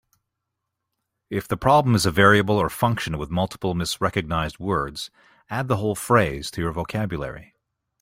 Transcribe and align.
If 1.29 1.47
the 1.47 1.57
problem 1.57 1.93
is 1.93 2.07
a 2.07 2.11
variable 2.11 2.55
or 2.57 2.71
function 2.71 3.19
with 3.19 3.29
multiple 3.29 3.75
misrecognized 3.75 4.59
words, 4.59 5.11
add 5.47 5.67
the 5.67 5.77
whole 5.77 5.93
phrase 5.93 6.49
to 6.49 6.61
your 6.63 6.71
vocabulary. 6.71 7.53